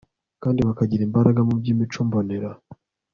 [0.43, 2.49] kandi bakagira imbaraga mu byimico mbonera